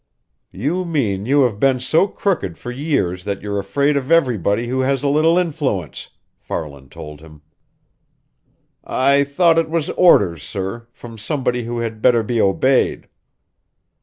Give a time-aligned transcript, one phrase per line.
[0.51, 4.79] "You mean you have been so crooked for years that you're afraid of everybody who
[4.79, 7.43] has a little influence," Farland told him.
[8.83, 13.09] "I thought it was orders, sir, from somebody who had better be obeyed."